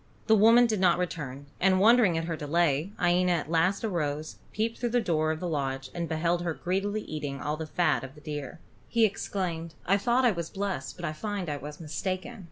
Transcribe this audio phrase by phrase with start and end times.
[0.25, 4.79] The woman did not return, and wondering at her delay, Iena at last arose, peeped
[4.79, 8.15] through the door of the lodge and beheld her greedily eating all the fat of
[8.15, 8.59] the deer.
[8.87, 12.39] He exclaimed: "I thought I was blessed, but I find I was mistaken."